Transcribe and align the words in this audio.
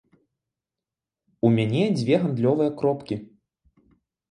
У 1.45 1.51
мяне 1.59 1.83
дзве 1.99 2.15
гандлёвыя 2.25 2.71
кропкі. 2.83 3.15